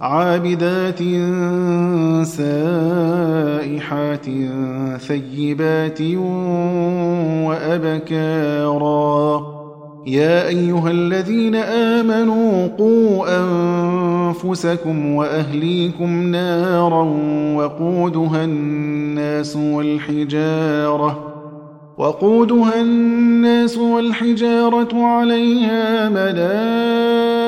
عابدات 0.00 0.98
سائحات 2.26 4.26
ثيبات 5.00 6.02
وأبكارا. 7.48 9.42
يا 10.06 10.48
أيها 10.48 10.90
الذين 10.90 11.54
آمنوا 11.54 12.68
قوا 12.78 13.26
أنفسكم 13.40 15.14
وأهليكم 15.14 16.22
نارا 16.22 17.02
وقودها 17.56 18.44
الناس 18.44 19.56
والحجارة 19.56 21.24
وقودها 21.98 22.80
الناس 22.80 23.78
والحجارة 23.78 24.94
عليها 24.94 26.08
ملائكة 26.08 27.47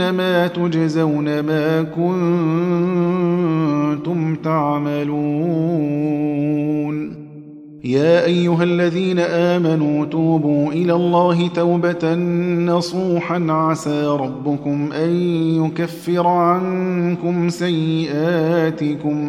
إنما 0.00 0.46
تجزون 0.46 1.40
ما 1.40 1.82
كنتم 3.92 4.34
تعملون 4.34 5.18
يا 7.84 8.24
أيها 8.24 8.64
الذين 8.64 9.18
آمنوا 9.18 10.04
توبوا 10.04 10.72
إلى 10.72 10.92
الله 10.92 11.48
توبة 11.48 12.14
نصوحا 12.64 13.46
عسى 13.48 14.06
ربكم 14.06 14.92
أن 14.92 15.10
يكفر 15.64 16.26
عنكم 16.26 17.48
سيئاتكم 17.48 19.28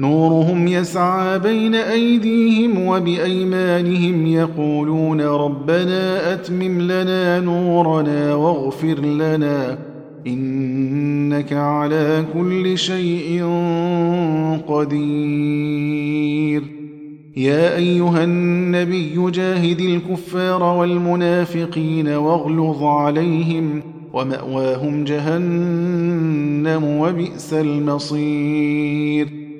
نورهم 0.00 0.68
يسعى 0.68 1.38
بين 1.38 1.74
أيديهم 1.74 2.86
وبأيمانهم 2.86 4.26
يقولون 4.26 5.20
ربنا 5.20 6.32
أتمم 6.32 6.80
لنا 6.80 7.40
نورنا 7.40 8.34
واغفر 8.34 9.00
لنا 9.00 9.78
إنك 10.26 11.52
على 11.52 12.24
كل 12.34 12.78
شيء 12.78 13.44
قدير. 14.68 16.62
يا 17.36 17.76
أيها 17.76 18.24
النبي 18.24 19.30
جاهد 19.30 19.80
الكفار 19.80 20.62
والمنافقين 20.62 22.08
واغلظ 22.08 22.82
عليهم 22.82 23.82
ومأواهم 24.12 25.04
جهنم 25.04 26.84
وبئس 26.84 27.54
المصير. 27.54 29.39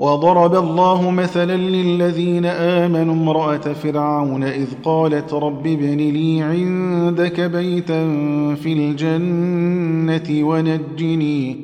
وضرب 0.00 0.54
الله 0.54 1.10
مثلا 1.10 1.56
للذين 1.56 2.46
آمنوا 2.46 3.14
امرأة 3.14 3.56
فرعون 3.56 4.44
إذ 4.44 4.66
قالت 4.84 5.34
رب 5.34 5.66
ابن 5.66 5.96
لي 5.96 6.42
عندك 6.42 7.40
بيتا 7.40 8.04
في 8.54 8.72
الجنة 8.72 10.48
ونجني 10.48 11.56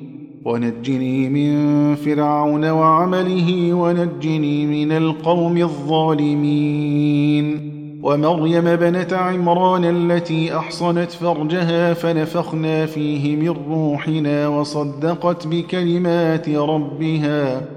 ونجني 0.45 1.29
من 1.29 1.95
فرعون 1.95 2.71
وعمله 2.71 3.75
ونجني 3.75 4.67
من 4.67 4.93
القوم 4.93 5.57
الظالمين. 5.57 6.97
ومريم 8.03 8.65
بنت 8.77 9.13
عمران 9.13 9.85
التي 9.85 10.57
أحصنت 10.57 11.11
فرجها 11.11 11.95
فنفخنا 11.95 12.87
فيه 12.87 13.37
من 13.37 13.55
روحنا 13.71 14.49
وصدقت 14.49 15.47
بكلمات 15.47 16.49
ربها. 16.49 17.77